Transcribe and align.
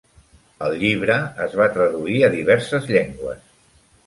El 0.67 0.71
llibre 0.83 1.17
es 1.47 1.53
va 1.61 1.67
traduir 1.77 2.17
a 2.23 2.31
diverses 2.37 2.89
llengües. 2.97 3.47